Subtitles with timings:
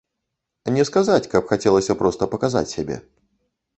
[0.77, 2.97] Не сказаць, каб хацелася проста паказаць сябе.